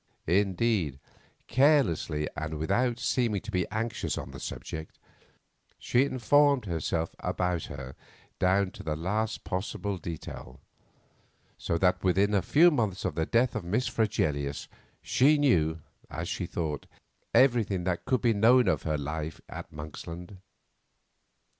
Indeed, 0.25 0.99
carelessly 1.45 2.27
and 2.35 2.57
without 2.57 2.97
seeming 2.97 3.39
to 3.41 3.51
be 3.51 3.67
anxious 3.69 4.17
on 4.17 4.31
the 4.31 4.39
subject, 4.39 4.97
she 5.77 6.05
informed 6.05 6.65
herself 6.65 7.13
about 7.19 7.65
her 7.65 7.95
down 8.39 8.71
to 8.71 8.81
the 8.81 8.95
last 8.95 9.43
possible 9.43 9.99
detail; 9.99 10.59
so 11.59 11.77
that 11.77 12.03
within 12.03 12.33
a 12.33 12.41
few 12.41 12.71
months 12.71 13.05
of 13.05 13.13
the 13.13 13.27
death 13.27 13.53
of 13.55 13.63
Miss 13.63 13.87
Fregelius 13.87 14.67
she 15.03 15.37
knew, 15.37 15.79
as 16.09 16.27
she 16.27 16.47
thought, 16.47 16.87
everything 17.35 17.83
that 17.83 18.05
could 18.05 18.21
be 18.21 18.33
known 18.33 18.67
of 18.67 18.81
her 18.81 18.97
life 18.97 19.39
at 19.49 19.71
Monksland. 19.71 20.39